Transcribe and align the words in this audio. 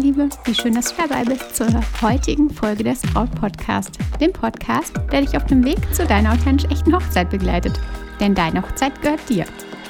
Liebe, 0.00 0.28
wie 0.44 0.54
schön, 0.54 0.74
dass 0.74 0.94
du 0.94 1.02
dabei 1.02 1.24
bist 1.24 1.56
zur 1.56 1.66
heutigen 2.00 2.50
Folge 2.50 2.84
des 2.84 3.02
Braut 3.02 3.34
Podcast, 3.34 3.98
dem 4.20 4.32
Podcast, 4.32 4.92
der 5.10 5.22
dich 5.22 5.36
auf 5.36 5.44
dem 5.46 5.64
Weg 5.64 5.78
zu 5.92 6.06
deiner 6.06 6.34
authentisch 6.34 6.70
echten 6.70 6.94
Hochzeit 6.94 7.30
begleitet. 7.30 7.80
Denn 8.20 8.32
deine 8.32 8.62
Hochzeit 8.62 9.00
gehört 9.02 9.28
dir. 9.28 9.44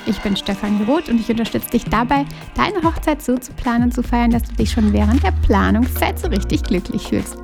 Ich 0.07 0.19
bin 0.21 0.35
Stefanie 0.35 0.85
Roth 0.85 1.11
und 1.11 1.21
ich 1.21 1.29
unterstütze 1.29 1.69
dich 1.69 1.85
dabei, 1.85 2.25
deine 2.55 2.83
Hochzeit 2.83 3.21
so 3.21 3.37
zu 3.37 3.53
planen 3.53 3.85
und 3.85 3.95
zu 3.95 4.03
feiern, 4.03 4.31
dass 4.31 4.45
du 4.45 4.55
dich 4.55 4.71
schon 4.71 4.95
während 4.95 5.23
der 5.23 5.33
Planungszeit 5.43 6.19
so 6.19 6.29
richtig 6.29 6.63
glücklich 6.63 7.09
fühlst. 7.09 7.37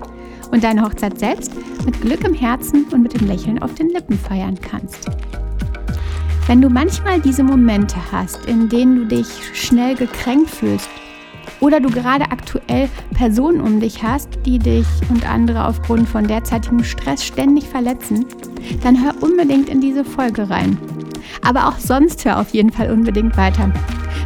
Und 0.51 0.65
deine 0.65 0.83
Hochzeit 0.83 1.19
selbst 1.19 1.53
mit 1.85 2.01
Glück 2.01 2.25
im 2.25 2.35
Herzen 2.35 2.87
und 2.93 3.03
mit 3.03 3.13
dem 3.13 3.27
Lächeln 3.27 3.63
auf 3.63 3.75
den 3.75 3.91
Lippen 3.91 4.19
feiern 4.19 4.59
kannst. 4.59 5.11
Wenn 6.47 6.63
du 6.63 6.71
manchmal 6.71 7.21
diese 7.21 7.43
Momente 7.43 7.97
hast, 8.11 8.47
in 8.47 8.71
denen 8.71 8.97
du 8.97 9.17
dich 9.17 9.29
schnell 9.53 9.95
gekränkt 9.97 10.49
fühlst 10.49 10.89
oder 11.61 11.81
du 11.81 11.91
gerade 11.91 12.25
aktuell 12.31 12.89
Personen 13.15 13.61
um 13.61 13.81
dich 13.81 14.03
hast, 14.03 14.29
die 14.45 14.59
dich 14.59 14.87
und 15.11 15.29
andere 15.29 15.67
aufgrund 15.67 16.09
von 16.09 16.27
derzeitigem 16.27 16.85
Stress 16.85 17.25
ständig 17.25 17.69
verletzen, 17.69 18.27
dann 18.83 19.03
hör 19.03 19.15
unbedingt 19.23 19.69
in 19.69 19.81
diese 19.81 20.05
Folge 20.05 20.49
rein. 20.49 20.79
Aber 21.43 21.69
auch 21.69 21.79
sonst 21.79 22.25
hör 22.25 22.41
auf 22.41 22.51
jeden 22.51 22.71
Fall 22.71 22.91
unbedingt 22.91 23.37
weiter. 23.37 23.73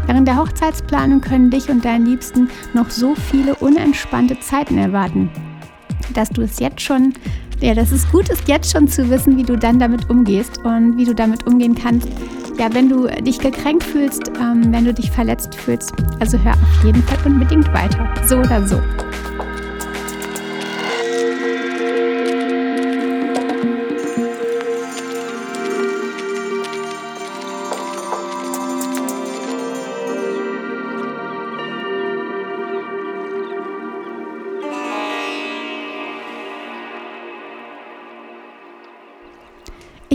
Während 0.06 0.26
der 0.26 0.38
Hochzeitsplanung 0.38 1.20
können 1.20 1.50
dich 1.50 1.68
und 1.68 1.84
deinen 1.84 2.06
Liebsten 2.06 2.48
noch 2.74 2.90
so 2.90 3.14
viele 3.14 3.54
unentspannte 3.56 4.40
Zeiten 4.40 4.78
erwarten, 4.78 5.30
dass 6.14 6.30
du 6.30 6.42
es 6.42 6.58
jetzt 6.58 6.80
schon 6.80 7.12
ja, 7.60 7.74
dass 7.74 7.90
es 7.90 8.08
gut 8.10 8.28
ist, 8.28 8.46
jetzt 8.46 8.70
schon 8.70 8.86
zu 8.86 9.10
wissen, 9.10 9.36
wie 9.36 9.42
du 9.42 9.56
dann 9.56 9.78
damit 9.78 10.08
umgehst 10.08 10.58
und 10.64 10.96
wie 10.96 11.04
du 11.04 11.14
damit 11.14 11.46
umgehen 11.46 11.74
kannst, 11.74 12.08
ja, 12.58 12.68
wenn 12.74 12.88
du 12.88 13.06
dich 13.06 13.38
gekränkt 13.38 13.84
fühlst, 13.84 14.28
ähm, 14.40 14.72
wenn 14.72 14.84
du 14.84 14.92
dich 14.92 15.10
verletzt 15.10 15.54
fühlst. 15.54 15.92
Also 16.20 16.38
hör 16.38 16.52
auf 16.52 16.84
jeden 16.84 17.02
Fall 17.04 17.18
unbedingt 17.24 17.72
weiter. 17.72 18.12
So 18.26 18.38
oder 18.38 18.66
so. 18.66 18.80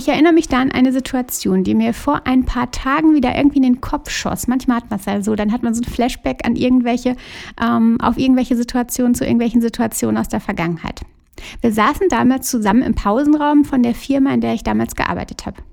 Ich 0.03 0.09
erinnere 0.09 0.33
mich 0.33 0.49
da 0.49 0.59
an 0.59 0.69
eine 0.69 0.91
Situation, 0.91 1.63
die 1.63 1.75
mir 1.75 1.93
vor 1.93 2.27
ein 2.27 2.43
paar 2.43 2.69
Tagen 2.71 3.15
wieder 3.15 3.37
irgendwie 3.37 3.59
in 3.59 3.63
den 3.63 3.79
Kopf 3.79 4.09
schoss. 4.09 4.49
Manchmal 4.49 4.75
hat 4.75 4.89
man 4.89 4.99
es 4.99 5.05
ja 5.05 5.21
so, 5.21 5.33
dann 5.33 5.53
hat 5.53 5.63
man 5.63 5.73
so 5.73 5.81
ein 5.81 5.89
Flashback 5.89 6.45
an 6.45 6.57
irgendwelche, 6.57 7.15
ähm, 7.57 8.01
auf 8.01 8.17
irgendwelche 8.17 8.57
Situationen, 8.57 9.15
zu 9.15 9.23
irgendwelchen 9.23 9.61
Situationen 9.61 10.17
aus 10.17 10.27
der 10.27 10.41
Vergangenheit. 10.41 11.03
Wir 11.61 11.71
saßen 11.71 12.09
damals 12.09 12.49
zusammen 12.49 12.81
im 12.81 12.95
Pausenraum 12.95 13.63
von 13.63 13.81
der 13.81 13.95
Firma, 13.95 14.33
in 14.33 14.41
der 14.41 14.53
ich 14.55 14.63
damals 14.63 14.95
gearbeitet 14.95 15.45
habe. 15.45 15.63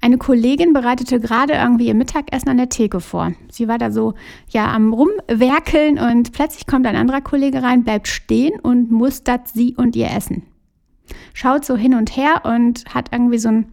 Eine 0.00 0.16
Kollegin 0.16 0.72
bereitete 0.72 1.20
gerade 1.20 1.52
irgendwie 1.52 1.88
ihr 1.88 1.94
Mittagessen 1.94 2.48
an 2.48 2.56
der 2.56 2.70
Theke 2.70 3.00
vor. 3.00 3.32
Sie 3.50 3.68
war 3.68 3.76
da 3.76 3.90
so 3.90 4.14
ja 4.48 4.72
am 4.72 4.94
rumwerkeln 4.94 5.98
und 5.98 6.32
plötzlich 6.32 6.66
kommt 6.66 6.86
ein 6.86 6.96
anderer 6.96 7.20
Kollege 7.20 7.62
rein, 7.62 7.84
bleibt 7.84 8.08
stehen 8.08 8.58
und 8.58 8.90
mustert 8.90 9.48
sie 9.48 9.74
und 9.76 9.96
ihr 9.96 10.10
Essen 10.10 10.44
schaut 11.34 11.64
so 11.64 11.76
hin 11.76 11.94
und 11.94 12.16
her 12.16 12.42
und 12.44 12.84
hat 12.94 13.12
irgendwie 13.12 13.38
so 13.38 13.48
einen, 13.48 13.72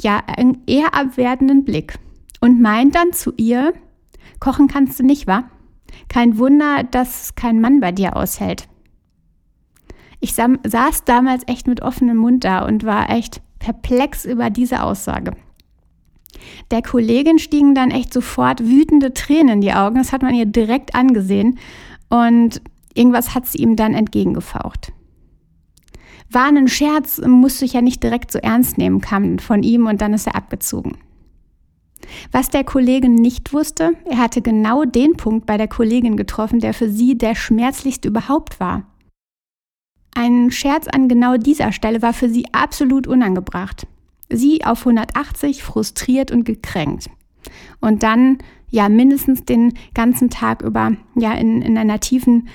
ja, 0.00 0.22
eher 0.66 0.94
abwertenden 0.94 1.64
Blick 1.64 1.98
und 2.40 2.60
meint 2.60 2.94
dann 2.94 3.12
zu 3.12 3.32
ihr, 3.36 3.72
kochen 4.40 4.68
kannst 4.68 4.98
du 5.00 5.04
nicht, 5.04 5.26
wa? 5.26 5.44
Kein 6.08 6.38
Wunder, 6.38 6.84
dass 6.84 7.34
kein 7.34 7.60
Mann 7.60 7.80
bei 7.80 7.92
dir 7.92 8.16
aushält. 8.16 8.68
Ich 10.20 10.34
saß 10.34 11.04
damals 11.04 11.44
echt 11.46 11.66
mit 11.66 11.82
offenem 11.82 12.16
Mund 12.16 12.44
da 12.44 12.64
und 12.64 12.84
war 12.84 13.10
echt 13.10 13.40
perplex 13.58 14.24
über 14.24 14.50
diese 14.50 14.82
Aussage. 14.82 15.32
Der 16.70 16.82
Kollegin 16.82 17.38
stiegen 17.38 17.74
dann 17.74 17.90
echt 17.90 18.12
sofort 18.12 18.60
wütende 18.60 19.14
Tränen 19.14 19.54
in 19.54 19.60
die 19.60 19.72
Augen, 19.72 19.96
das 19.96 20.12
hat 20.12 20.22
man 20.22 20.34
ihr 20.34 20.46
direkt 20.46 20.94
angesehen 20.94 21.58
und 22.08 22.60
irgendwas 22.94 23.34
hat 23.34 23.46
sie 23.46 23.58
ihm 23.58 23.76
dann 23.76 23.94
entgegengefaucht. 23.94 24.92
War 26.30 26.46
ein 26.46 26.68
Scherz, 26.68 27.20
musste 27.24 27.64
ich 27.64 27.74
ja 27.74 27.82
nicht 27.82 28.02
direkt 28.02 28.32
so 28.32 28.38
ernst 28.38 28.78
nehmen, 28.78 29.00
kam 29.00 29.38
von 29.38 29.62
ihm 29.62 29.86
und 29.86 30.00
dann 30.00 30.12
ist 30.12 30.26
er 30.26 30.34
abgezogen. 30.34 30.98
Was 32.32 32.50
der 32.50 32.64
Kollege 32.64 33.08
nicht 33.08 33.52
wusste, 33.52 33.92
er 34.04 34.18
hatte 34.18 34.42
genau 34.42 34.84
den 34.84 35.16
Punkt 35.16 35.46
bei 35.46 35.56
der 35.56 35.68
Kollegin 35.68 36.16
getroffen, 36.16 36.60
der 36.60 36.74
für 36.74 36.88
sie 36.88 37.16
der 37.16 37.34
schmerzlichste 37.34 38.08
überhaupt 38.08 38.60
war. 38.60 38.84
Ein 40.14 40.50
Scherz 40.50 40.86
an 40.88 41.08
genau 41.08 41.36
dieser 41.36 41.72
Stelle 41.72 42.02
war 42.02 42.12
für 42.12 42.28
sie 42.28 42.46
absolut 42.52 43.06
unangebracht. 43.06 43.86
Sie 44.30 44.64
auf 44.64 44.80
180, 44.80 45.62
frustriert 45.62 46.32
und 46.32 46.44
gekränkt. 46.44 47.10
Und 47.80 48.02
dann 48.02 48.38
ja 48.70 48.88
mindestens 48.88 49.44
den 49.44 49.74
ganzen 49.94 50.30
Tag 50.30 50.62
über 50.62 50.92
ja 51.14 51.32
in, 51.34 51.62
in 51.62 51.78
einer 51.78 52.00
tiefen 52.00 52.48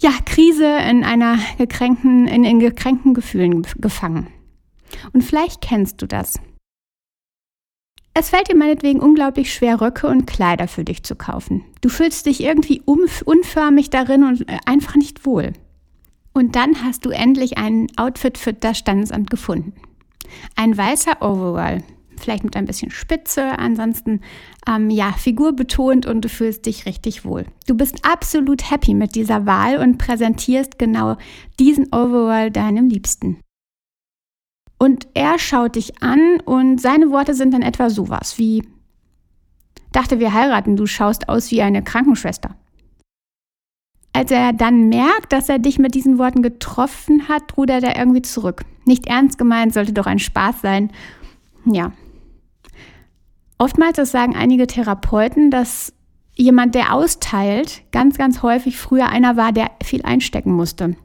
ja, 0.00 0.10
Krise 0.24 0.66
in 0.66 1.04
einer 1.04 1.38
gekränkten, 1.58 2.26
in, 2.26 2.44
in 2.44 2.60
gekränkten 2.60 3.14
Gefühlen 3.14 3.66
gefangen. 3.78 4.28
Und 5.12 5.22
vielleicht 5.22 5.60
kennst 5.60 6.02
du 6.02 6.06
das. 6.06 6.38
Es 8.16 8.30
fällt 8.30 8.48
dir 8.48 8.56
meinetwegen 8.56 9.00
unglaublich 9.00 9.52
schwer, 9.52 9.80
Röcke 9.80 10.06
und 10.06 10.26
Kleider 10.26 10.68
für 10.68 10.84
dich 10.84 11.02
zu 11.02 11.16
kaufen. 11.16 11.64
Du 11.80 11.88
fühlst 11.88 12.26
dich 12.26 12.40
irgendwie 12.40 12.80
unförmig 12.84 13.90
darin 13.90 14.22
und 14.22 14.48
äh, 14.48 14.58
einfach 14.66 14.94
nicht 14.94 15.26
wohl. 15.26 15.52
Und 16.32 16.54
dann 16.54 16.84
hast 16.84 17.04
du 17.04 17.10
endlich 17.10 17.58
ein 17.58 17.88
Outfit 17.96 18.38
für 18.38 18.52
das 18.52 18.78
Standesamt 18.78 19.30
gefunden. 19.30 19.72
Ein 20.54 20.76
weißer 20.76 21.22
Overall, 21.22 21.82
vielleicht 22.24 22.44
mit 22.44 22.56
ein 22.56 22.64
bisschen 22.64 22.90
Spitze, 22.90 23.58
ansonsten 23.58 24.20
ähm, 24.68 24.90
ja, 24.90 25.12
Figur 25.12 25.54
betont 25.54 26.06
und 26.06 26.22
du 26.22 26.28
fühlst 26.28 26.66
dich 26.66 26.86
richtig 26.86 27.24
wohl. 27.24 27.44
Du 27.66 27.76
bist 27.76 28.04
absolut 28.04 28.70
happy 28.70 28.94
mit 28.94 29.14
dieser 29.14 29.46
Wahl 29.46 29.78
und 29.78 29.98
präsentierst 29.98 30.78
genau 30.78 31.16
diesen 31.58 31.92
Overall 31.92 32.50
deinem 32.50 32.88
Liebsten. 32.88 33.38
Und 34.78 35.06
er 35.14 35.38
schaut 35.38 35.76
dich 35.76 36.02
an 36.02 36.40
und 36.44 36.80
seine 36.80 37.10
Worte 37.10 37.34
sind 37.34 37.54
dann 37.54 37.62
etwa 37.62 37.90
sowas 37.90 38.38
wie, 38.38 38.66
dachte 39.92 40.18
wir 40.18 40.34
heiraten, 40.34 40.76
du 40.76 40.86
schaust 40.86 41.28
aus 41.28 41.50
wie 41.50 41.62
eine 41.62 41.82
Krankenschwester. 41.82 42.56
Als 44.12 44.30
er 44.30 44.52
dann 44.52 44.88
merkt, 44.88 45.32
dass 45.32 45.48
er 45.48 45.58
dich 45.58 45.78
mit 45.78 45.94
diesen 45.94 46.18
Worten 46.18 46.42
getroffen 46.42 47.28
hat, 47.28 47.56
rudert 47.56 47.82
er 47.82 47.98
irgendwie 47.98 48.22
zurück. 48.22 48.64
Nicht 48.84 49.06
ernst 49.08 49.38
gemeint, 49.38 49.74
sollte 49.74 49.92
doch 49.92 50.06
ein 50.06 50.20
Spaß 50.20 50.60
sein. 50.60 50.92
Ja, 51.64 51.92
Oftmals, 53.58 53.96
das 53.96 54.10
sagen 54.10 54.34
einige 54.36 54.66
Therapeuten, 54.66 55.50
dass 55.50 55.92
jemand, 56.34 56.74
der 56.74 56.92
austeilt, 56.92 57.82
ganz, 57.92 58.18
ganz 58.18 58.42
häufig 58.42 58.76
früher 58.76 59.08
einer 59.08 59.36
war, 59.36 59.52
der 59.52 59.70
viel 59.82 60.02
einstecken 60.02 60.52
musste 60.52 60.96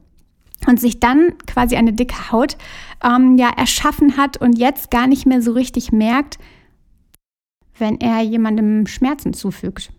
und 0.68 0.80
sich 0.80 1.00
dann 1.00 1.38
quasi 1.46 1.76
eine 1.76 1.94
dicke 1.94 2.32
Haut 2.32 2.58
ähm, 3.04 3.38
ja 3.38 3.50
erschaffen 3.50 4.18
hat 4.18 4.38
und 4.38 4.58
jetzt 4.58 4.92
gar 4.92 5.08
nicht 5.08 5.26
mehr 5.26 5.42
so 5.42 5.52
richtig 5.52 5.92
merkt, 5.92 6.38
wenn 7.78 8.00
er 8.02 8.22
jemandem 8.22 8.88
Schmerzen 8.88 9.34
zufügt. 9.34 9.92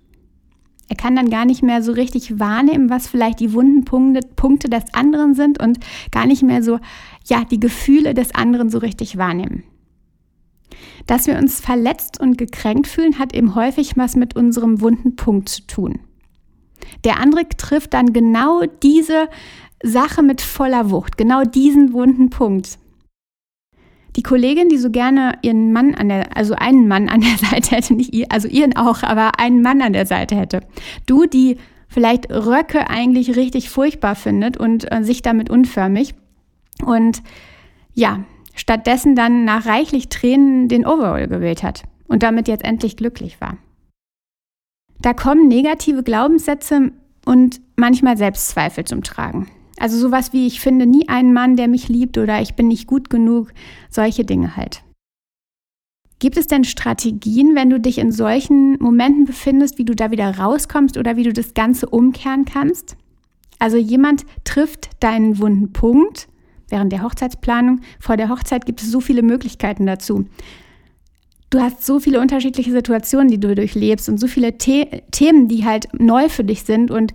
Er 0.88 0.96
kann 0.96 1.14
dann 1.14 1.30
gar 1.30 1.44
nicht 1.44 1.62
mehr 1.62 1.82
so 1.82 1.92
richtig 1.92 2.40
wahrnehmen, 2.40 2.90
was 2.90 3.06
vielleicht 3.06 3.38
die 3.38 3.52
wunden 3.52 3.84
Punkte, 3.84 4.26
Punkte 4.34 4.68
des 4.68 4.92
anderen 4.92 5.34
sind 5.34 5.62
und 5.62 5.78
gar 6.10 6.26
nicht 6.26 6.42
mehr 6.42 6.64
so, 6.64 6.80
ja, 7.26 7.44
die 7.44 7.60
Gefühle 7.60 8.12
des 8.12 8.34
anderen 8.34 8.70
so 8.70 8.78
richtig 8.78 9.16
wahrnehmen. 9.16 9.62
Dass 11.06 11.26
wir 11.26 11.38
uns 11.38 11.60
verletzt 11.60 12.20
und 12.20 12.38
gekränkt 12.38 12.86
fühlen, 12.86 13.18
hat 13.18 13.34
eben 13.34 13.54
häufig 13.54 13.96
was 13.96 14.16
mit 14.16 14.36
unserem 14.36 14.80
wunden 14.80 15.16
Punkt 15.16 15.48
zu 15.48 15.66
tun. 15.66 16.00
Der 17.04 17.18
andere 17.18 17.48
trifft 17.48 17.94
dann 17.94 18.12
genau 18.12 18.62
diese 18.82 19.28
Sache 19.82 20.22
mit 20.22 20.40
voller 20.40 20.90
Wucht, 20.90 21.16
genau 21.16 21.42
diesen 21.42 21.92
wunden 21.92 22.30
Punkt. 22.30 22.78
Die 24.16 24.22
Kollegin, 24.22 24.68
die 24.68 24.76
so 24.76 24.90
gerne 24.90 25.38
ihren 25.42 25.72
Mann 25.72 25.94
an 25.94 26.08
der, 26.08 26.36
also 26.36 26.54
einen 26.54 26.88
Mann 26.88 27.08
an 27.08 27.20
der 27.20 27.36
Seite 27.50 27.76
hätte, 27.76 27.94
nicht 27.94 28.14
ihr, 28.14 28.26
also 28.30 28.48
ihren 28.48 28.76
auch, 28.76 29.02
aber 29.02 29.38
einen 29.38 29.62
Mann 29.62 29.80
an 29.82 29.92
der 29.92 30.06
Seite 30.06 30.36
hätte. 30.36 30.60
Du, 31.06 31.26
die 31.26 31.56
vielleicht 31.88 32.30
Röcke 32.30 32.88
eigentlich 32.88 33.36
richtig 33.36 33.70
furchtbar 33.70 34.14
findet 34.14 34.56
und 34.56 34.90
äh, 34.92 35.02
sich 35.02 35.22
damit 35.22 35.50
unförmig. 35.50 36.14
Und 36.84 37.22
ja, 37.94 38.24
stattdessen 38.54 39.14
dann 39.14 39.44
nach 39.44 39.66
reichlich 39.66 40.08
Tränen 40.08 40.68
den 40.68 40.86
Overall 40.86 41.28
gewählt 41.28 41.62
hat 41.62 41.84
und 42.08 42.22
damit 42.22 42.48
jetzt 42.48 42.64
endlich 42.64 42.96
glücklich 42.96 43.40
war. 43.40 43.56
Da 45.00 45.14
kommen 45.14 45.48
negative 45.48 46.02
Glaubenssätze 46.02 46.92
und 47.24 47.60
manchmal 47.76 48.16
Selbstzweifel 48.16 48.84
zum 48.84 49.02
Tragen. 49.02 49.48
Also 49.78 49.96
sowas 49.96 50.32
wie 50.32 50.46
ich 50.46 50.60
finde 50.60 50.84
nie 50.84 51.08
einen 51.08 51.32
Mann, 51.32 51.56
der 51.56 51.68
mich 51.68 51.88
liebt 51.88 52.18
oder 52.18 52.42
ich 52.42 52.54
bin 52.54 52.68
nicht 52.68 52.86
gut 52.86 53.08
genug, 53.08 53.52
solche 53.88 54.24
Dinge 54.24 54.56
halt. 54.56 54.82
Gibt 56.18 56.36
es 56.36 56.46
denn 56.46 56.64
Strategien, 56.64 57.54
wenn 57.54 57.70
du 57.70 57.80
dich 57.80 57.96
in 57.96 58.12
solchen 58.12 58.78
Momenten 58.78 59.24
befindest, 59.24 59.78
wie 59.78 59.86
du 59.86 59.96
da 59.96 60.10
wieder 60.10 60.38
rauskommst 60.38 60.98
oder 60.98 61.16
wie 61.16 61.22
du 61.22 61.32
das 61.32 61.54
Ganze 61.54 61.88
umkehren 61.88 62.44
kannst? 62.44 62.98
Also 63.58 63.78
jemand 63.78 64.26
trifft 64.44 64.90
deinen 65.00 65.38
wunden 65.38 65.72
Punkt 65.72 66.28
während 66.70 66.92
der 66.92 67.02
Hochzeitsplanung. 67.02 67.80
Vor 67.98 68.16
der 68.16 68.28
Hochzeit 68.28 68.66
gibt 68.66 68.82
es 68.82 68.90
so 68.90 69.00
viele 69.00 69.22
Möglichkeiten 69.22 69.86
dazu. 69.86 70.26
Du 71.50 71.60
hast 71.60 71.84
so 71.84 71.98
viele 71.98 72.20
unterschiedliche 72.20 72.70
Situationen, 72.70 73.28
die 73.28 73.40
du 73.40 73.54
durchlebst 73.54 74.08
und 74.08 74.18
so 74.18 74.28
viele 74.28 74.54
The 74.60 75.02
Themen, 75.10 75.48
die 75.48 75.64
halt 75.64 75.88
neu 75.98 76.28
für 76.28 76.44
dich 76.44 76.62
sind 76.62 76.90
und 76.90 77.12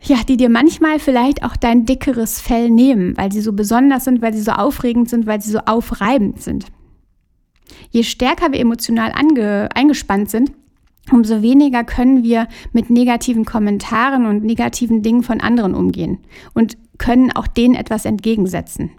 ja, 0.00 0.16
die 0.26 0.36
dir 0.36 0.48
manchmal 0.48 0.98
vielleicht 0.98 1.42
auch 1.42 1.56
dein 1.56 1.86
dickeres 1.86 2.40
Fell 2.40 2.70
nehmen, 2.70 3.16
weil 3.16 3.32
sie 3.32 3.40
so 3.40 3.52
besonders 3.52 4.04
sind, 4.04 4.20
weil 4.22 4.34
sie 4.34 4.42
so 4.42 4.52
aufregend 4.52 5.08
sind, 5.08 5.26
weil 5.26 5.40
sie 5.40 5.50
so 5.50 5.60
aufreibend 5.60 6.42
sind. 6.42 6.66
Je 7.90 8.02
stärker 8.02 8.52
wir 8.52 8.60
emotional 8.60 9.12
eingespannt 9.12 10.30
sind, 10.30 10.52
umso 11.10 11.42
weniger 11.42 11.84
können 11.84 12.22
wir 12.22 12.48
mit 12.72 12.90
negativen 12.90 13.44
Kommentaren 13.44 14.26
und 14.26 14.44
negativen 14.44 15.02
Dingen 15.02 15.22
von 15.22 15.40
anderen 15.40 15.74
umgehen 15.74 16.18
und 16.54 16.76
können 16.98 17.32
auch 17.32 17.46
denen 17.46 17.74
etwas 17.74 18.04
entgegensetzen. 18.04 18.92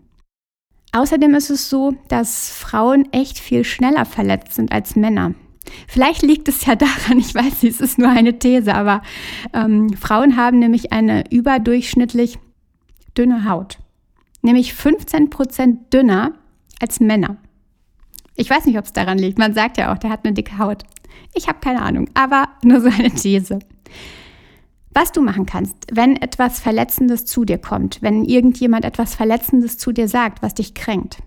Außerdem 0.92 1.36
ist 1.36 1.50
es 1.50 1.70
so, 1.70 1.94
dass 2.08 2.50
Frauen 2.50 3.12
echt 3.12 3.40
viel 3.40 3.64
schneller 3.64 4.06
verletzt 4.06 4.54
sind 4.54 4.72
als 4.72 4.96
Männer. 4.96 5.34
Vielleicht 5.88 6.22
liegt 6.22 6.48
es 6.48 6.66
ja 6.66 6.76
daran, 6.76 7.18
ich 7.20 7.36
weiß 7.36 7.64
nicht, 7.64 7.76
es 7.76 7.82
ist 7.82 7.98
nur 7.98 8.10
eine 8.10 8.40
These, 8.40 8.74
aber 8.74 9.02
ähm, 9.54 9.90
Frauen 9.94 10.38
haben 10.38 10.60
nämlich 10.60 10.94
eine 10.94 11.30
überdurchschnittlich 11.32 12.40
dünne 13.18 13.50
Haut. 13.50 13.80
Nämlich 14.42 14.74
15 14.74 15.30
Prozent 15.30 15.94
dünner 15.94 16.34
als 16.80 17.00
Männer. 17.00 17.38
Ich 18.36 18.50
weiß 18.50 18.66
nicht, 18.66 18.78
ob 18.78 18.86
es 18.86 18.94
daran 18.94 19.18
liegt. 19.18 19.40
Man 19.40 19.54
sagt 19.54 19.78
ja 19.78 19.94
auch, 19.94 19.98
der 19.98 20.10
hat 20.10 20.26
eine 20.26 20.34
dicke 20.34 20.58
Haut. 20.58 20.84
Ich 21.34 21.48
habe 21.48 21.60
keine 21.60 21.82
Ahnung, 21.82 22.10
aber 22.14 22.50
nur 22.64 22.82
so 22.82 22.88
eine 22.88 23.10
These. 23.12 23.60
Was 24.98 25.12
du 25.12 25.22
machen 25.22 25.46
kannst, 25.46 25.76
wenn 25.92 26.16
etwas 26.16 26.62
Verletzendes 26.62 27.26
zu 27.26 27.44
dir 27.44 27.58
kommt, 27.58 28.02
wenn 28.02 28.24
irgendjemand 28.24 28.86
etwas 28.86 29.14
Verletzendes 29.14 29.78
zu 29.78 29.92
dir 29.92 30.08
sagt, 30.08 30.42
was 30.42 30.54
dich 30.54 30.74
kränkt. 30.74 31.18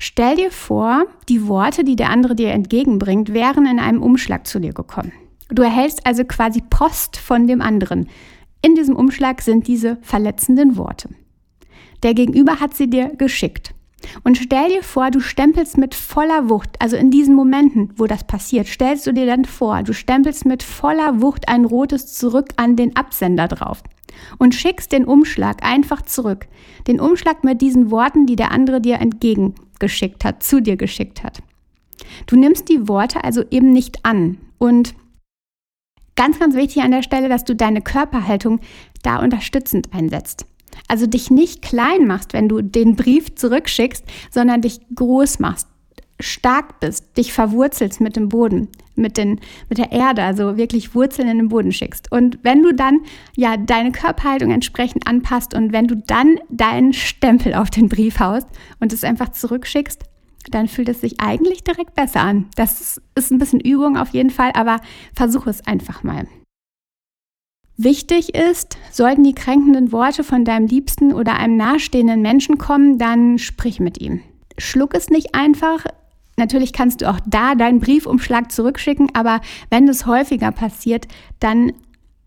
Stell 0.00 0.34
dir 0.34 0.50
vor, 0.50 1.04
die 1.28 1.46
Worte, 1.46 1.84
die 1.84 1.94
der 1.94 2.10
andere 2.10 2.34
dir 2.34 2.50
entgegenbringt, 2.50 3.32
wären 3.32 3.64
in 3.64 3.78
einem 3.78 4.02
Umschlag 4.02 4.44
zu 4.48 4.58
dir 4.58 4.72
gekommen. 4.72 5.12
Du 5.50 5.62
erhältst 5.62 6.04
also 6.04 6.24
quasi 6.24 6.60
Post 6.68 7.16
von 7.16 7.46
dem 7.46 7.60
anderen. 7.60 8.08
In 8.60 8.74
diesem 8.74 8.96
Umschlag 8.96 9.40
sind 9.40 9.68
diese 9.68 9.98
verletzenden 10.02 10.76
Worte. 10.76 11.10
Der 12.02 12.12
Gegenüber 12.12 12.58
hat 12.58 12.74
sie 12.74 12.90
dir 12.90 13.10
geschickt. 13.16 13.72
Und 14.24 14.36
stell 14.36 14.68
dir 14.68 14.82
vor, 14.82 15.10
du 15.10 15.20
stempelst 15.20 15.78
mit 15.78 15.94
voller 15.94 16.48
Wucht, 16.48 16.70
also 16.80 16.96
in 16.96 17.10
diesen 17.10 17.34
Momenten, 17.34 17.92
wo 17.96 18.06
das 18.06 18.24
passiert, 18.24 18.66
stellst 18.66 19.06
du 19.06 19.12
dir 19.12 19.26
dann 19.26 19.44
vor, 19.44 19.82
du 19.82 19.92
stempelst 19.92 20.44
mit 20.44 20.62
voller 20.62 21.20
Wucht 21.22 21.48
ein 21.48 21.64
rotes 21.64 22.14
zurück 22.14 22.50
an 22.56 22.76
den 22.76 22.94
Absender 22.96 23.48
drauf 23.48 23.82
und 24.38 24.54
schickst 24.54 24.92
den 24.92 25.04
Umschlag 25.04 25.62
einfach 25.62 26.02
zurück. 26.02 26.46
Den 26.86 27.00
Umschlag 27.00 27.44
mit 27.44 27.60
diesen 27.60 27.90
Worten, 27.90 28.26
die 28.26 28.36
der 28.36 28.52
andere 28.52 28.80
dir 28.80 29.00
entgegengeschickt 29.00 30.24
hat, 30.24 30.42
zu 30.42 30.60
dir 30.60 30.76
geschickt 30.76 31.22
hat. 31.22 31.42
Du 32.26 32.36
nimmst 32.36 32.68
die 32.68 32.88
Worte 32.88 33.24
also 33.24 33.42
eben 33.50 33.72
nicht 33.72 34.04
an 34.04 34.38
und 34.58 34.94
Ganz, 36.16 36.38
ganz 36.38 36.54
wichtig 36.56 36.82
an 36.82 36.92
der 36.92 37.02
Stelle, 37.02 37.28
dass 37.28 37.44
du 37.44 37.54
deine 37.54 37.82
Körperhaltung 37.82 38.60
da 39.02 39.18
unterstützend 39.18 39.92
einsetzt. 39.92 40.46
Also 40.88 41.06
dich 41.06 41.30
nicht 41.30 41.62
klein 41.62 42.06
machst, 42.06 42.32
wenn 42.32 42.48
du 42.48 42.62
den 42.62 42.96
Brief 42.96 43.34
zurückschickst, 43.34 44.04
sondern 44.30 44.60
dich 44.62 44.80
groß 44.94 45.38
machst, 45.38 45.68
stark 46.20 46.80
bist, 46.80 47.16
dich 47.16 47.32
verwurzelst 47.32 48.00
mit 48.00 48.16
dem 48.16 48.28
Boden, 48.28 48.68
mit, 48.94 49.16
den, 49.16 49.40
mit 49.68 49.78
der 49.78 49.92
Erde, 49.92 50.22
also 50.22 50.56
wirklich 50.56 50.94
Wurzeln 50.94 51.28
in 51.28 51.38
den 51.38 51.48
Boden 51.48 51.72
schickst. 51.72 52.10
Und 52.10 52.38
wenn 52.42 52.62
du 52.62 52.72
dann 52.72 53.00
ja 53.36 53.56
deine 53.56 53.92
Körperhaltung 53.92 54.50
entsprechend 54.50 55.06
anpasst 55.06 55.54
und 55.54 55.72
wenn 55.72 55.86
du 55.86 55.96
dann 55.96 56.38
deinen 56.48 56.92
Stempel 56.92 57.54
auf 57.54 57.70
den 57.70 57.88
Brief 57.88 58.18
haust 58.18 58.48
und 58.80 58.92
es 58.92 59.04
einfach 59.04 59.30
zurückschickst, 59.30 60.02
dann 60.50 60.68
fühlt 60.68 60.88
es 60.88 61.00
sich 61.00 61.20
eigentlich 61.20 61.64
direkt 61.64 61.94
besser 61.94 62.20
an. 62.20 62.46
Das 62.54 63.00
ist 63.14 63.30
ein 63.30 63.38
bisschen 63.38 63.60
Übung 63.60 63.96
auf 63.96 64.10
jeden 64.10 64.30
Fall, 64.30 64.52
aber 64.54 64.80
versuch 65.14 65.46
es 65.46 65.66
einfach 65.66 66.02
mal. 66.02 66.26
Wichtig 67.78 68.34
ist, 68.34 68.78
sollten 68.90 69.22
die 69.22 69.34
kränkenden 69.34 69.92
Worte 69.92 70.24
von 70.24 70.44
deinem 70.46 70.66
Liebsten 70.66 71.12
oder 71.12 71.36
einem 71.36 71.56
nahestehenden 71.56 72.22
Menschen 72.22 72.56
kommen, 72.56 72.98
dann 72.98 73.38
sprich 73.38 73.80
mit 73.80 74.00
ihm. 74.00 74.22
Schluck 74.56 74.94
es 74.94 75.10
nicht 75.10 75.34
einfach. 75.34 75.84
Natürlich 76.38 76.72
kannst 76.72 77.02
du 77.02 77.10
auch 77.10 77.20
da 77.26 77.54
deinen 77.54 77.80
Briefumschlag 77.80 78.50
zurückschicken, 78.50 79.14
aber 79.14 79.42
wenn 79.68 79.86
das 79.86 80.06
häufiger 80.06 80.52
passiert, 80.52 81.06
dann 81.38 81.72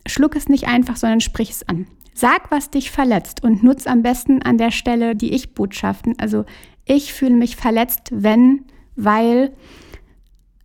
schluck 0.06 0.36
es 0.36 0.50
nicht 0.50 0.68
einfach, 0.68 0.98
sondern 0.98 1.22
sprich 1.22 1.50
es 1.50 1.68
an. 1.68 1.88
Sag, 2.13 2.52
was 2.52 2.69
dich 2.69 2.92
verletzt 2.92 3.44
und 3.44 3.63
nutz 3.63 3.88
am 3.88 4.04
besten 4.04 4.44
an 4.44 4.57
der 4.57 4.72
Stelle 4.72 5.16
die 5.16 5.34
Ich-Botschaften. 5.34 6.16
Also 6.19 6.45
ich 6.86 7.13
fühle 7.13 7.36
mich 7.36 7.56
verletzt, 7.56 8.10
wenn, 8.12 8.66
weil, 8.95 9.54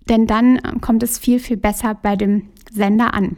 denn 0.08 0.26
dann 0.26 0.80
kommt 0.80 1.02
es 1.02 1.18
viel, 1.18 1.38
viel 1.38 1.56
besser 1.56 1.94
bei 1.94 2.16
dem 2.16 2.48
Sender 2.70 3.14
an. 3.14 3.36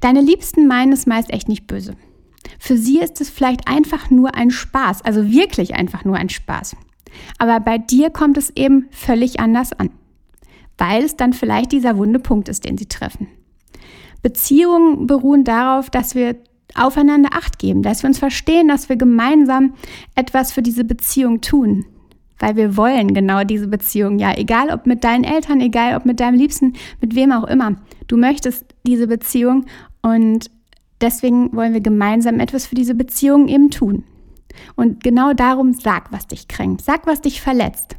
Deine 0.00 0.20
Liebsten 0.20 0.66
meinen 0.66 0.92
es 0.92 1.06
meist 1.06 1.32
echt 1.32 1.48
nicht 1.48 1.66
böse. 1.66 1.96
Für 2.58 2.76
sie 2.76 2.98
ist 2.98 3.20
es 3.20 3.30
vielleicht 3.30 3.68
einfach 3.68 4.10
nur 4.10 4.34
ein 4.34 4.50
Spaß, 4.50 5.02
also 5.02 5.30
wirklich 5.30 5.74
einfach 5.74 6.04
nur 6.04 6.16
ein 6.16 6.28
Spaß. 6.28 6.76
Aber 7.38 7.60
bei 7.60 7.78
dir 7.78 8.10
kommt 8.10 8.36
es 8.38 8.50
eben 8.56 8.86
völlig 8.90 9.40
anders 9.40 9.72
an, 9.72 9.90
weil 10.78 11.04
es 11.04 11.16
dann 11.16 11.32
vielleicht 11.32 11.72
dieser 11.72 11.96
wunde 11.96 12.18
Punkt 12.18 12.48
ist, 12.48 12.64
den 12.64 12.78
sie 12.78 12.86
treffen. 12.86 13.28
Beziehungen 14.22 15.06
beruhen 15.06 15.44
darauf, 15.44 15.90
dass 15.90 16.14
wir 16.14 16.36
aufeinander 16.74 17.30
Acht 17.32 17.58
geben, 17.58 17.82
dass 17.82 18.02
wir 18.02 18.08
uns 18.08 18.18
verstehen, 18.18 18.68
dass 18.68 18.88
wir 18.88 18.96
gemeinsam 18.96 19.74
etwas 20.14 20.50
für 20.50 20.62
diese 20.62 20.84
Beziehung 20.84 21.40
tun, 21.40 21.84
weil 22.38 22.56
wir 22.56 22.76
wollen 22.76 23.14
genau 23.14 23.44
diese 23.44 23.68
Beziehung. 23.68 24.18
Ja, 24.18 24.36
egal 24.36 24.70
ob 24.70 24.86
mit 24.86 25.04
deinen 25.04 25.24
Eltern, 25.24 25.60
egal 25.60 25.96
ob 25.96 26.04
mit 26.04 26.20
deinem 26.20 26.36
Liebsten, 26.36 26.72
mit 27.00 27.14
wem 27.14 27.32
auch 27.32 27.44
immer. 27.44 27.76
Du 28.08 28.16
möchtest 28.16 28.73
diese 28.86 29.06
Beziehung 29.06 29.66
und 30.02 30.50
deswegen 31.00 31.54
wollen 31.54 31.72
wir 31.72 31.80
gemeinsam 31.80 32.40
etwas 32.40 32.66
für 32.66 32.74
diese 32.74 32.94
Beziehung 32.94 33.48
eben 33.48 33.70
tun. 33.70 34.04
Und 34.76 35.02
genau 35.02 35.32
darum 35.32 35.72
sag, 35.72 36.12
was 36.12 36.26
dich 36.26 36.48
kränkt, 36.48 36.82
sag, 36.82 37.06
was 37.06 37.20
dich 37.20 37.40
verletzt. 37.40 37.96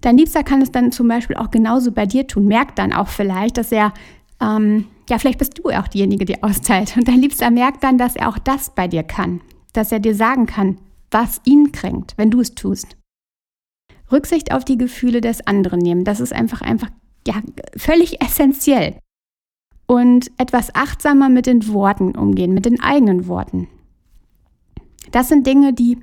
Dein 0.00 0.16
Liebster 0.16 0.42
kann 0.42 0.62
es 0.62 0.72
dann 0.72 0.92
zum 0.92 1.08
Beispiel 1.08 1.36
auch 1.36 1.50
genauso 1.50 1.92
bei 1.92 2.06
dir 2.06 2.26
tun, 2.26 2.46
merkt 2.46 2.78
dann 2.78 2.92
auch 2.92 3.08
vielleicht, 3.08 3.58
dass 3.58 3.70
er, 3.70 3.92
ähm, 4.40 4.86
ja, 5.10 5.18
vielleicht 5.18 5.38
bist 5.38 5.58
du 5.58 5.68
auch 5.70 5.88
diejenige, 5.88 6.24
die 6.24 6.42
austeilt. 6.42 6.96
Und 6.96 7.06
dein 7.06 7.20
Liebster 7.20 7.50
merkt 7.50 7.84
dann, 7.84 7.98
dass 7.98 8.16
er 8.16 8.28
auch 8.28 8.38
das 8.38 8.74
bei 8.74 8.88
dir 8.88 9.02
kann, 9.02 9.42
dass 9.74 9.92
er 9.92 10.00
dir 10.00 10.14
sagen 10.14 10.46
kann, 10.46 10.78
was 11.10 11.40
ihn 11.44 11.72
kränkt, 11.72 12.14
wenn 12.16 12.30
du 12.30 12.40
es 12.40 12.54
tust. 12.54 12.96
Rücksicht 14.10 14.52
auf 14.52 14.64
die 14.64 14.78
Gefühle 14.78 15.20
des 15.20 15.46
anderen 15.46 15.80
nehmen, 15.80 16.04
das 16.04 16.20
ist 16.20 16.32
einfach, 16.32 16.62
einfach 16.62 16.88
ja, 17.26 17.34
völlig 17.76 18.22
essentiell. 18.22 18.96
Und 19.90 20.30
etwas 20.38 20.72
achtsamer 20.76 21.28
mit 21.28 21.46
den 21.46 21.66
Worten 21.66 22.14
umgehen, 22.14 22.54
mit 22.54 22.64
den 22.64 22.80
eigenen 22.80 23.26
Worten. 23.26 23.66
Das 25.10 25.28
sind 25.28 25.48
Dinge, 25.48 25.72
die 25.72 25.98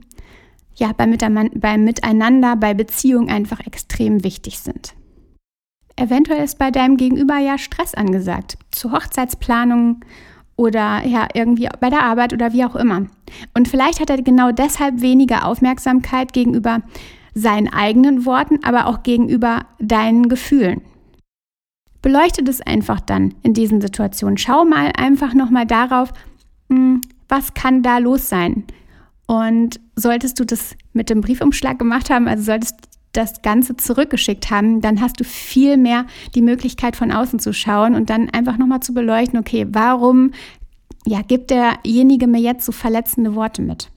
ja 0.75 0.91
beim, 0.91 1.11
Miteinander, 1.11 2.57
bei 2.57 2.73
Beziehung 2.73 3.29
einfach 3.29 3.65
extrem 3.65 4.25
wichtig 4.25 4.59
sind. 4.59 4.93
Eventuell 5.95 6.43
ist 6.43 6.59
bei 6.59 6.69
deinem 6.69 6.97
Gegenüber 6.97 7.37
ja 7.37 7.57
Stress 7.57 7.93
angesagt, 7.93 8.57
zur 8.71 8.91
Hochzeitsplanung 8.91 10.01
oder 10.57 11.05
ja 11.05 11.29
irgendwie 11.33 11.69
bei 11.79 11.89
der 11.89 12.03
Arbeit 12.03 12.33
oder 12.33 12.51
wie 12.51 12.65
auch 12.65 12.75
immer. 12.75 13.05
Und 13.53 13.69
vielleicht 13.69 14.01
hat 14.01 14.09
er 14.09 14.21
genau 14.21 14.51
deshalb 14.51 14.99
weniger 14.99 15.45
Aufmerksamkeit 15.45 16.33
gegenüber 16.33 16.81
seinen 17.33 17.71
eigenen 17.71 18.25
Worten, 18.25 18.59
aber 18.65 18.87
auch 18.87 19.03
gegenüber 19.03 19.65
deinen 19.79 20.27
Gefühlen. 20.27 20.81
Beleuchte 22.07 22.41
das 22.41 22.61
einfach 22.61 23.01
dann 23.01 23.33
in 23.43 23.53
diesen 23.53 23.81
Situationen. 23.81 24.37
Schau 24.37 24.63
mal 24.63 24.93
einfach 24.95 25.33
nochmal 25.33 25.65
darauf, 25.65 26.13
hm, 26.69 27.01
was 27.27 27.53
kann 27.53 27.83
da 27.83 27.97
los 27.97 28.29
sein? 28.29 28.63
Und 29.25 29.81
solltest 29.97 30.39
du 30.39 30.45
das 30.45 30.77
mit 30.93 31.09
dem 31.09 31.19
Briefumschlag 31.19 31.77
gemacht 31.77 32.09
haben, 32.09 32.29
also 32.29 32.43
solltest 32.43 32.79
du 32.79 32.87
das 33.11 33.41
Ganze 33.41 33.75
zurückgeschickt 33.75 34.49
haben, 34.49 34.79
dann 34.79 35.01
hast 35.01 35.19
du 35.19 35.25
viel 35.25 35.75
mehr 35.75 36.05
die 36.33 36.41
Möglichkeit 36.41 36.95
von 36.95 37.11
außen 37.11 37.39
zu 37.39 37.51
schauen 37.51 37.93
und 37.93 38.09
dann 38.09 38.29
einfach 38.29 38.57
nochmal 38.57 38.79
zu 38.79 38.93
beleuchten, 38.93 39.37
okay, 39.37 39.67
warum 39.69 40.31
ja, 41.05 41.21
gibt 41.23 41.49
derjenige 41.49 42.27
mir 42.27 42.39
jetzt 42.39 42.65
so 42.65 42.71
verletzende 42.71 43.35
Worte 43.35 43.61
mit? 43.61 43.89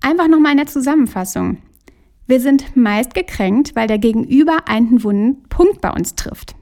Einfach 0.00 0.28
nochmal 0.28 0.52
eine 0.52 0.66
Zusammenfassung. 0.66 1.58
Wir 2.28 2.40
sind 2.40 2.76
meist 2.76 3.14
gekränkt, 3.14 3.74
weil 3.74 3.88
der 3.88 3.98
Gegenüber 3.98 4.68
einen 4.68 5.02
wunden 5.02 5.42
Punkt 5.48 5.80
bei 5.80 5.90
uns 5.90 6.14
trifft. 6.14 6.54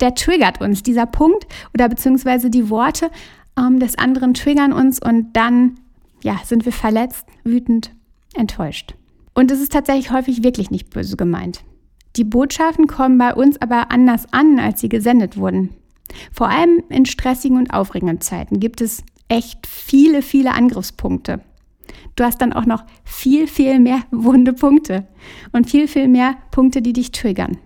Der 0.00 0.14
triggert 0.14 0.60
uns, 0.60 0.82
dieser 0.82 1.06
Punkt 1.06 1.46
oder 1.74 1.88
beziehungsweise 1.88 2.50
die 2.50 2.70
Worte 2.70 3.10
ähm, 3.58 3.78
des 3.78 3.96
anderen 3.96 4.34
triggern 4.34 4.72
uns 4.72 5.00
und 5.00 5.34
dann 5.34 5.76
ja, 6.22 6.40
sind 6.44 6.64
wir 6.64 6.72
verletzt, 6.72 7.26
wütend, 7.44 7.90
enttäuscht. 8.34 8.94
Und 9.34 9.50
es 9.50 9.60
ist 9.60 9.72
tatsächlich 9.72 10.10
häufig 10.10 10.42
wirklich 10.42 10.70
nicht 10.70 10.90
böse 10.90 11.16
gemeint. 11.16 11.64
Die 12.16 12.24
Botschaften 12.24 12.86
kommen 12.86 13.18
bei 13.18 13.34
uns 13.34 13.60
aber 13.60 13.90
anders 13.90 14.32
an, 14.32 14.58
als 14.58 14.80
sie 14.80 14.88
gesendet 14.88 15.36
wurden. 15.36 15.70
Vor 16.32 16.48
allem 16.48 16.82
in 16.88 17.04
stressigen 17.04 17.58
und 17.58 17.72
aufregenden 17.74 18.20
Zeiten 18.20 18.58
gibt 18.58 18.80
es 18.80 19.02
echt 19.28 19.66
viele, 19.66 20.22
viele 20.22 20.52
Angriffspunkte. 20.52 21.40
Du 22.16 22.24
hast 22.24 22.40
dann 22.40 22.52
auch 22.52 22.66
noch 22.66 22.84
viel, 23.04 23.46
viel 23.46 23.80
mehr 23.80 24.02
wunde 24.10 24.52
Punkte 24.52 25.06
und 25.52 25.68
viel, 25.68 25.88
viel 25.88 26.08
mehr 26.08 26.36
Punkte, 26.50 26.82
die 26.82 26.92
dich 26.92 27.12
triggern. 27.12 27.58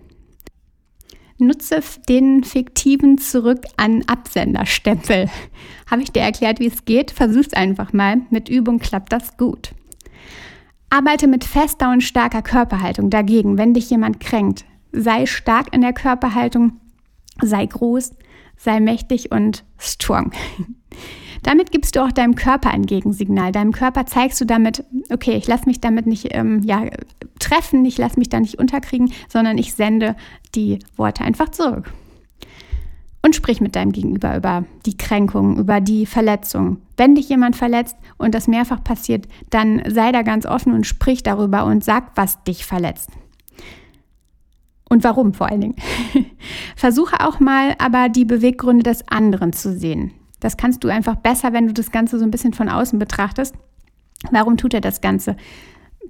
Nutze 1.37 1.81
den 2.09 2.43
fiktiven 2.43 3.17
Zurück 3.17 3.63
an 3.77 4.03
Absenderstempel. 4.07 5.29
Habe 5.89 6.01
ich 6.01 6.11
dir 6.11 6.21
erklärt, 6.21 6.59
wie 6.59 6.67
es 6.67 6.83
geht? 6.83 7.11
Versuch's 7.11 7.53
einfach 7.53 7.93
mal. 7.93 8.21
Mit 8.29 8.49
Übung 8.49 8.79
klappt 8.79 9.13
das 9.13 9.37
gut. 9.37 9.71
Arbeite 10.89 11.27
mit 11.27 11.45
fester 11.45 11.91
und 11.91 12.01
starker 12.01 12.41
Körperhaltung 12.41 13.09
dagegen, 13.09 13.57
wenn 13.57 13.73
dich 13.73 13.89
jemand 13.89 14.19
kränkt. 14.19 14.65
Sei 14.91 15.25
stark 15.27 15.73
in 15.73 15.81
der 15.81 15.93
Körperhaltung, 15.93 16.73
sei 17.41 17.65
groß, 17.65 18.15
sei 18.57 18.79
mächtig 18.79 19.31
und 19.31 19.63
strong. 19.77 20.31
Damit 21.43 21.71
gibst 21.71 21.95
du 21.95 22.03
auch 22.03 22.11
deinem 22.11 22.35
Körper 22.35 22.71
ein 22.71 22.85
Gegensignal. 22.85 23.51
Deinem 23.51 23.71
Körper 23.71 24.05
zeigst 24.05 24.39
du 24.41 24.45
damit, 24.45 24.83
okay, 25.11 25.35
ich 25.35 25.47
lasse 25.47 25.65
mich 25.65 25.79
damit 25.79 26.05
nicht 26.05 26.29
ähm, 26.31 26.61
ja, 26.63 26.85
treffen, 27.39 27.85
ich 27.85 27.97
lasse 27.97 28.19
mich 28.19 28.29
da 28.29 28.39
nicht 28.39 28.59
unterkriegen, 28.59 29.11
sondern 29.27 29.57
ich 29.57 29.73
sende 29.73 30.15
die 30.55 30.79
Worte 30.95 31.23
einfach 31.23 31.49
zurück. 31.49 31.91
Und 33.21 33.35
sprich 33.35 33.59
mit 33.59 33.75
deinem 33.75 33.91
Gegenüber 33.91 34.35
über 34.37 34.63
die 34.85 34.95
Kränkung, 34.95 35.57
über 35.57 35.81
die 35.81 36.05
Verletzung. 36.05 36.77
Wenn 36.95 37.15
dich 37.15 37.27
jemand 37.27 37.57
verletzt 37.57 37.97
und 38.17 38.33
das 38.33 38.47
mehrfach 38.47 38.81
passiert, 38.81 39.27
dann 39.49 39.81
sei 39.89 40.13
da 40.13 40.21
ganz 40.21 40.45
offen 40.45 40.73
und 40.73 40.87
sprich 40.87 41.21
darüber 41.21 41.65
und 41.65 41.83
sag, 41.83 42.11
was 42.15 42.41
dich 42.45 42.65
verletzt. 42.65 43.09
Und 44.89 45.03
warum 45.03 45.33
vor 45.33 45.49
allen 45.49 45.61
Dingen. 45.61 45.75
Versuche 46.75 47.19
auch 47.19 47.39
mal 47.39 47.75
aber 47.77 48.09
die 48.09 48.25
Beweggründe 48.25 48.83
des 48.83 49.07
anderen 49.09 49.53
zu 49.53 49.77
sehen. 49.77 50.11
Das 50.39 50.57
kannst 50.57 50.83
du 50.83 50.87
einfach 50.87 51.15
besser, 51.15 51.53
wenn 51.53 51.67
du 51.67 51.73
das 51.73 51.91
Ganze 51.91 52.17
so 52.17 52.25
ein 52.25 52.31
bisschen 52.31 52.53
von 52.53 52.69
außen 52.69 52.99
betrachtest. 52.99 53.55
Warum 54.31 54.57
tut 54.57 54.73
er 54.73 54.81
das 54.81 55.01
Ganze? 55.01 55.35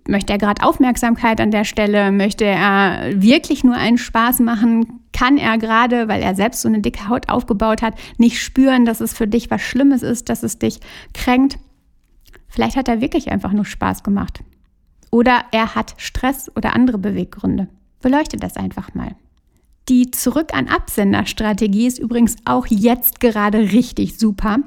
Möchte 0.07 0.33
er 0.33 0.39
gerade 0.39 0.63
Aufmerksamkeit 0.63 1.41
an 1.41 1.51
der 1.51 1.65
Stelle? 1.65 2.11
Möchte 2.11 2.45
er 2.45 3.21
wirklich 3.21 3.63
nur 3.63 3.75
einen 3.75 3.97
Spaß 3.97 4.39
machen? 4.39 5.01
Kann 5.13 5.37
er 5.37 5.57
gerade, 5.57 6.07
weil 6.07 6.21
er 6.21 6.35
selbst 6.35 6.61
so 6.61 6.67
eine 6.67 6.79
dicke 6.79 7.09
Haut 7.09 7.29
aufgebaut 7.29 7.81
hat, 7.81 7.95
nicht 8.17 8.41
spüren, 8.41 8.85
dass 8.85 9.01
es 9.01 9.13
für 9.13 9.27
dich 9.27 9.51
was 9.51 9.61
Schlimmes 9.61 10.01
ist, 10.03 10.29
dass 10.29 10.43
es 10.43 10.57
dich 10.57 10.79
kränkt? 11.13 11.59
Vielleicht 12.47 12.75
hat 12.75 12.87
er 12.87 13.01
wirklich 13.01 13.31
einfach 13.31 13.51
nur 13.51 13.65
Spaß 13.65 14.03
gemacht. 14.03 14.43
Oder 15.11 15.43
er 15.51 15.75
hat 15.75 15.95
Stress 15.97 16.51
oder 16.55 16.73
andere 16.73 16.97
Beweggründe. 16.97 17.67
Beleuchte 18.01 18.37
das 18.37 18.57
einfach 18.57 18.93
mal. 18.93 19.15
Die 19.89 20.11
Zurück 20.11 20.53
an 20.53 20.67
Absender-Strategie 20.67 21.87
ist 21.87 21.97
übrigens 21.97 22.35
auch 22.45 22.67
jetzt 22.67 23.19
gerade 23.19 23.71
richtig 23.71 24.19
super. 24.19 24.59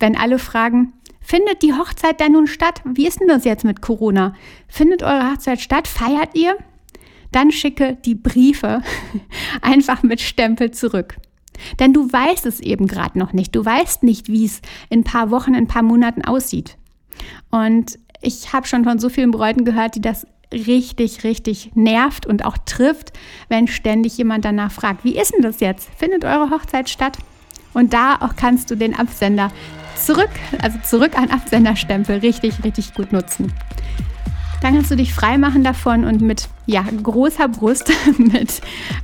Wenn 0.00 0.16
alle 0.16 0.40
fragen, 0.40 0.94
findet 1.20 1.62
die 1.62 1.74
Hochzeit 1.74 2.18
denn 2.18 2.32
nun 2.32 2.48
statt? 2.48 2.82
Wie 2.84 3.06
ist 3.06 3.20
denn 3.20 3.28
das 3.28 3.44
jetzt 3.44 3.64
mit 3.64 3.82
Corona? 3.82 4.34
Findet 4.66 5.04
eure 5.04 5.30
Hochzeit 5.30 5.60
statt? 5.60 5.86
Feiert 5.86 6.34
ihr? 6.34 6.56
Dann 7.30 7.52
schicke 7.52 7.96
die 8.04 8.16
Briefe 8.16 8.82
einfach 9.62 10.02
mit 10.02 10.20
Stempel 10.20 10.72
zurück. 10.72 11.18
Denn 11.78 11.92
du 11.92 12.12
weißt 12.12 12.44
es 12.44 12.58
eben 12.58 12.88
gerade 12.88 13.16
noch 13.16 13.32
nicht. 13.32 13.54
Du 13.54 13.64
weißt 13.64 14.02
nicht, 14.02 14.26
wie 14.26 14.44
es 14.44 14.60
in 14.90 15.00
ein 15.00 15.04
paar 15.04 15.30
Wochen, 15.30 15.50
in 15.50 15.64
ein 15.64 15.68
paar 15.68 15.84
Monaten 15.84 16.24
aussieht. 16.24 16.76
Und 17.52 17.96
ich 18.20 18.52
habe 18.52 18.66
schon 18.66 18.82
von 18.82 18.98
so 18.98 19.08
vielen 19.08 19.30
Bräuten 19.30 19.64
gehört, 19.64 19.94
die 19.94 20.00
das 20.00 20.26
richtig, 20.54 21.24
richtig 21.24 21.72
nervt 21.74 22.26
und 22.26 22.44
auch 22.44 22.56
trifft, 22.64 23.12
wenn 23.48 23.68
ständig 23.68 24.16
jemand 24.16 24.44
danach 24.44 24.72
fragt, 24.72 25.04
wie 25.04 25.18
ist 25.18 25.34
denn 25.34 25.42
das 25.42 25.60
jetzt? 25.60 25.88
Findet 25.96 26.24
eure 26.24 26.50
Hochzeit 26.50 26.88
statt? 26.88 27.18
Und 27.72 27.92
da 27.92 28.16
auch 28.20 28.36
kannst 28.36 28.70
du 28.70 28.76
den 28.76 28.94
Absender 28.94 29.50
zurück, 29.96 30.30
also 30.62 30.78
zurück 30.84 31.18
an 31.18 31.30
Absenderstempel 31.30 32.18
richtig, 32.18 32.64
richtig 32.64 32.94
gut 32.94 33.12
nutzen. 33.12 33.52
Dann 34.62 34.74
kannst 34.74 34.90
du 34.90 34.96
dich 34.96 35.12
frei 35.12 35.36
machen 35.36 35.62
davon 35.62 36.04
und 36.04 36.22
mit 36.22 36.48
ja, 36.66 36.82
großer 37.02 37.48
Brust, 37.48 37.92
mit 38.18 38.62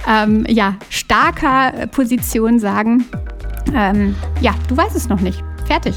ähm, 0.09 0.47
ja, 0.49 0.77
starker 0.89 1.87
Position 1.89 2.59
sagen, 2.59 3.05
ähm, 3.75 4.15
ja, 4.41 4.55
du 4.69 4.77
weißt 4.77 4.97
es 4.97 5.09
noch 5.09 5.21
nicht. 5.21 5.43
Fertig. 5.67 5.95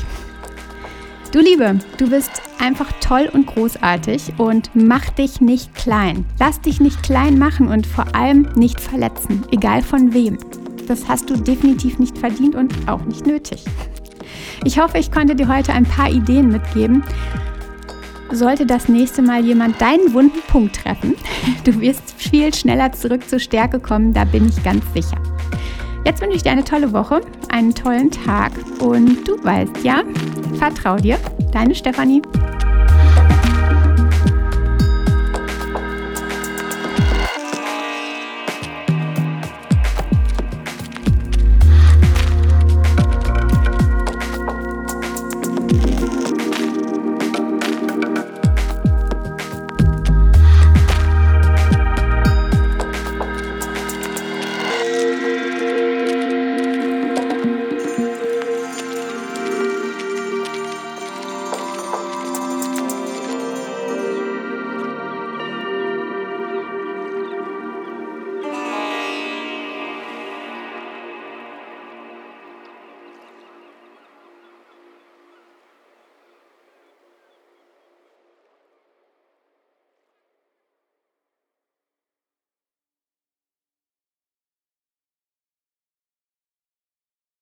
Du 1.33 1.39
Liebe, 1.39 1.79
du 1.97 2.11
bist 2.11 2.43
einfach 2.59 2.91
toll 3.01 3.27
und 3.33 3.47
großartig 3.47 4.33
und 4.37 4.69
mach 4.75 5.09
dich 5.09 5.41
nicht 5.41 5.73
klein. 5.73 6.25
Lass 6.39 6.61
dich 6.61 6.79
nicht 6.79 7.01
klein 7.01 7.39
machen 7.39 7.69
und 7.69 7.87
vor 7.87 8.05
allem 8.15 8.49
nicht 8.53 8.79
verletzen, 8.79 9.43
egal 9.49 9.81
von 9.81 10.13
wem. 10.13 10.37
Das 10.87 11.09
hast 11.09 11.31
du 11.31 11.35
definitiv 11.35 11.97
nicht 11.97 12.19
verdient 12.19 12.53
und 12.53 12.71
auch 12.87 13.03
nicht 13.05 13.25
nötig. 13.25 13.65
Ich 14.63 14.77
hoffe, 14.77 14.99
ich 14.99 15.11
konnte 15.11 15.33
dir 15.33 15.47
heute 15.47 15.73
ein 15.73 15.85
paar 15.85 16.11
Ideen 16.11 16.49
mitgeben. 16.49 17.03
Sollte 18.31 18.67
das 18.67 18.87
nächste 18.87 19.23
Mal 19.23 19.43
jemand 19.43 19.81
deinen 19.81 20.13
wunden 20.13 20.41
Punkt 20.49 20.83
treffen, 20.83 21.15
du 21.63 21.81
wirst 21.81 22.13
viel 22.15 22.53
schneller 22.53 22.91
zurück 22.91 23.27
zur 23.27 23.39
Stärke 23.39 23.79
kommen, 23.79 24.13
da 24.13 24.23
bin 24.23 24.47
ich 24.49 24.63
ganz 24.63 24.83
sicher. 24.93 25.17
Jetzt 26.05 26.21
wünsche 26.21 26.35
ich 26.35 26.43
dir 26.43 26.51
eine 26.51 26.63
tolle 26.63 26.93
Woche, 26.93 27.21
einen 27.49 27.73
tollen 27.73 28.11
Tag 28.11 28.51
und 28.79 29.27
du 29.27 29.43
weißt 29.43 29.83
ja, 29.83 30.03
vertrau 30.63 30.95
dir, 30.95 31.17
deine 31.51 31.75
Stefanie. 31.75 32.21